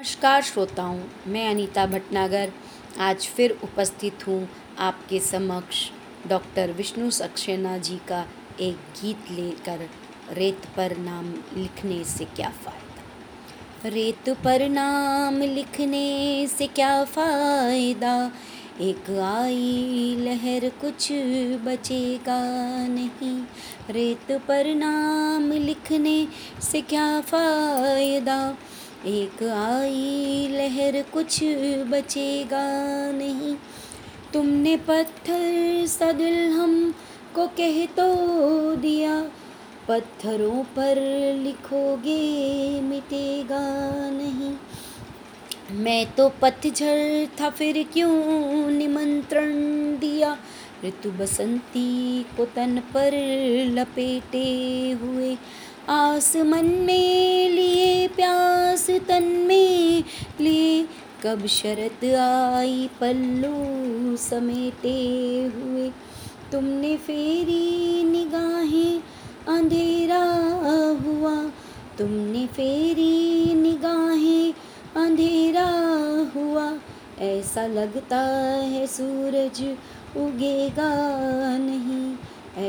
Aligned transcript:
नमस्कार 0.00 0.42
श्रोताओं, 0.42 1.00
मैं 1.26 1.50
अनीता 1.50 1.86
भटनागर। 1.86 2.52
आज 2.98 3.26
फिर 3.26 3.50
उपस्थित 3.64 4.26
हूँ 4.26 4.48
आपके 4.78 5.18
समक्ष। 5.20 5.90
डॉक्टर 6.26 6.70
विष्णु 6.72 7.10
सक्सेना 7.10 7.78
जी 7.78 7.96
का 8.08 8.24
एक 8.60 8.76
गीत 9.02 9.30
लेकर, 9.30 9.88
रेत 10.32 10.62
पर 10.76 10.96
नाम 10.96 11.30
लिखने 11.56 12.04
से 12.04 12.24
क्या 12.24 12.48
फ़ायदा? 12.48 13.88
रेत 13.88 14.30
पर 14.44 14.68
नाम 14.68 15.40
लिखने 15.42 16.46
से 16.46 16.66
क्या 16.66 17.04
फ़ायदा? 17.04 18.32
एक 18.80 19.10
आई 19.10 20.16
लहर 20.18 20.68
कुछ 20.80 21.12
बचेगा 21.64 22.40
नहीं। 22.86 23.44
रेत 23.90 24.32
पर 24.48 24.74
नाम 24.74 25.52
लिखने 25.52 26.28
से 26.62 26.80
क्या 26.80 27.20
फ़ायदा? 27.20 28.56
एक 29.06 29.42
आई 29.42 30.48
लहर 30.50 31.00
कुछ 31.12 31.38
बचेगा 31.88 32.64
नहीं। 33.12 33.54
तुमने 34.32 34.76
पत्थर 34.76 35.86
सा 35.86 36.10
दिल 36.12 36.50
हम 36.50 36.92
को 37.34 37.46
कह 37.46 37.84
तो 37.96 38.06
दिया, 38.76 39.14
पत्थरों 39.88 40.62
पर 40.76 41.00
लिखोगे 41.36 42.80
मिटेगा 42.80 43.60
नहीं। 44.10 44.52
मैं 45.76 46.04
तो 46.12 46.28
पतझड़ 46.42 47.26
था 47.40 47.50
फिर 47.50 47.82
क्यों 47.92 48.70
निमंत्रण 48.70 49.50
दिया? 49.98 50.36
ऋतु 50.84 51.10
बसंती 51.10 52.22
को 52.36 52.44
तन 52.44 52.78
पर 52.94 53.12
लपेटे 53.70 54.46
हुए 55.02 55.36
आसमन 55.88 56.64
में 56.64 57.50
लिए 57.50 58.08
प्यास 58.08 58.90
तन 58.90 59.22
में 59.22 60.04
लिए। 60.40 60.86
कब 61.22 61.46
शरत 61.46 62.04
आई 62.14 62.90
पल्लू 63.00 64.16
समेटे 64.16 64.98
हुए। 65.56 65.90
तुमने 66.52 66.96
फेरी 66.96 68.04
निगाहें, 68.04 69.02
अंधेरा 69.48 70.24
हुआ। 71.06 71.52
तुमने 71.98 72.46
फेरी 72.46 73.54
निगाहें, 73.54 74.54
अंधेरा 74.96 75.68
हुआ। 76.36 76.78
ऐसा 77.18 77.66
लगता 77.66 78.20
है 78.56 78.86
सूरज 78.86 79.62
उगेगा 80.16 80.90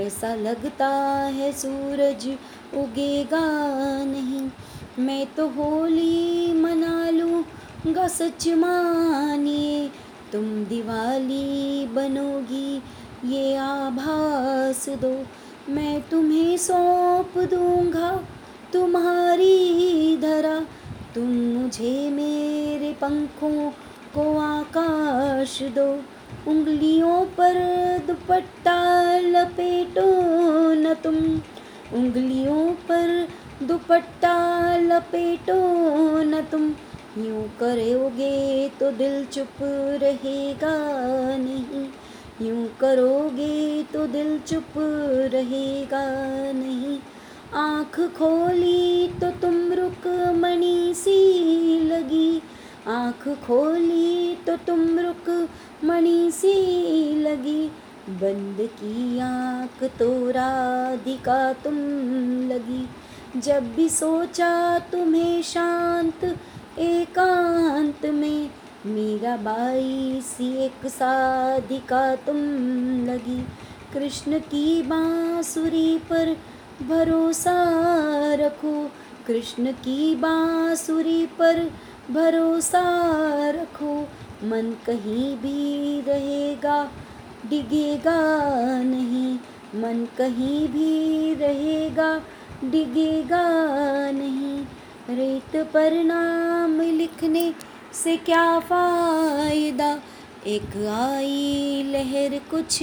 ऐसा 0.02 0.34
लगता 0.36 0.88
है 1.30 1.52
सूरज 1.54 2.28
उगेगा 2.78 3.46
नहीं। 4.06 4.50
मैं 5.00 5.26
तो 5.36 5.48
होली 5.48 6.54
मना 6.54 7.10
लूँगा 7.10 8.08
सच 8.08 8.48
मानिए, 8.58 9.88
तुम 10.32 10.44
दिवाली 10.66 11.86
बनोगी, 11.88 12.82
ये 13.26 13.56
आभास 13.58 14.88
दो। 15.02 15.16
मैं 15.70 16.02
तुम्हें 16.10 16.58
सौंप 16.58 17.38
दूँगा 17.52 18.12
तुम्हारी 18.74 20.18
धरा, 20.18 20.60
तुम 21.16 21.28
मुझे 21.54 22.10
मेरे 22.10 22.92
पंखों 22.94 23.70
को 24.14 24.38
आकाश 24.40 25.62
दो। 25.76 25.88
उंगलियों 26.48 27.26
पर 27.40 27.56
दुपट्टा 28.08 28.78
लपेटो 29.20 30.06
न 30.74 30.94
तुम। 30.94 31.16
उंगलियों 31.94 32.72
पर 32.90 33.28
दुपट्टा 33.64 34.36
लपेटो 34.78 35.60
न 36.24 36.42
तुम। 36.52 36.74
यूँ 37.18 37.44
करोगे 37.60 38.70
तो 38.80 38.92
दिल 38.92 39.26
चुप 39.26 39.58
रहेगा 40.04 40.76
नहीं। 41.38 41.88
यूँ 42.48 42.68
करोगे 42.80 43.84
तो 43.84 44.06
दिल 44.08 44.40
चुप 44.40 44.74
रहेगा 45.34 46.06
नहीं। 46.52 47.00
आँख 47.54 48.00
खोली 48.18 49.08
तो 49.22 49.30
तुम 49.32 49.74
रुक 49.74 50.08
मणि 50.38 50.94
सी 50.96 51.18
लगी। 51.80 52.42
आँख 52.92 53.28
खोली 53.46 54.36
तो 54.48 54.56
तुम 54.58 55.00
रुक 55.00 55.30
मणि 55.84 56.32
सी 56.32 56.54
लगी। 57.22 57.64
बंद 58.10 58.58
की 58.74 59.20
आँख 59.20 59.84
तो 60.00 60.10
राधिका 60.32 61.42
तुम 61.54 61.76
लगी। 62.50 62.88
जब 63.40 63.74
भी 63.76 63.88
सोचा 63.90 64.80
तुम्हें 64.92 65.42
शांत, 65.42 66.24
एकांत 66.80 68.06
में 68.06 68.50
मीरा 68.86 69.36
बाई 69.38 70.22
सी 70.24 70.54
एक 70.58 70.86
साधिका 70.88 72.16
तुम 72.16 72.38
लगी। 73.06 73.42
कृष्ण 73.94 74.40
की 74.40 74.82
बांसुरी 74.82 75.98
पर 76.10 76.36
भरोसा 76.88 77.54
रखो, 78.36 78.74
कृष्ण 79.28 79.72
की 79.72 80.16
बांसुरी 80.16 81.26
पर 81.40 81.70
भरोसा 82.10 82.82
रखो, 83.50 84.08
मन 84.44 84.76
कहीं 84.86 85.38
भी 85.38 86.02
रहेगा, 86.02 86.92
डिगेगा 87.50 88.18
नहीं। 88.84 89.40
मन 89.82 90.08
कहीं 90.18 90.68
भी 90.68 91.34
रहेगा, 91.34 92.22
डिगेगा 92.64 93.44
नहीं। 94.12 94.66
रेत 95.16 95.68
पर 95.74 96.04
नाम 96.04 96.82
लिखने 96.82 97.54
से 97.94 98.18
क्या 98.18 98.60
फ़ायदा? 98.60 100.00
एक 100.48 100.88
आई 100.88 101.84
लहर 101.88 102.40
कुछ 102.52 102.80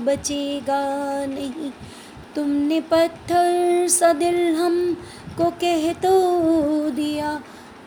बचेगा 0.00 0.82
नहीं। 1.26 1.70
तुमने 2.34 2.80
पत्थर 2.80 3.86
सा 3.88 4.12
दिल 4.12 4.54
हम 4.54 4.96
को 5.38 5.50
कह 5.50 5.92
तो 5.92 6.10
दिया 6.90 7.40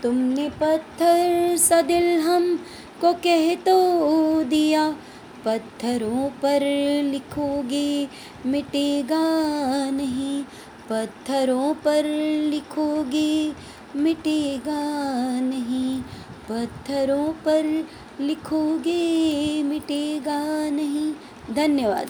तुमने 0.06 0.50
पत्थर 0.50 1.58
सा 1.58 1.82
दिल 1.82 2.20
हम 2.20 2.60
को 3.02 3.14
कह 3.14 3.56
तो 3.56 4.44
दिया। 4.44 4.90
पत्थरों 5.46 6.30
पर 6.30 6.62
लिखोगे 7.04 8.08
मिटेगा 8.46 9.24
नहीं। 9.90 10.44
पत्थरों 10.90 11.74
पर 11.74 12.06
लिखोगे 12.50 13.54
मिटेगा 13.96 14.82
नहीं। 15.40 16.02
पत्थरों 16.50 17.34
पर 17.34 17.88
लिखोगे 18.22 19.64
मिटेगा 19.64 20.70
नहीं। 20.70 21.14
धन्यवाद। 21.56 22.10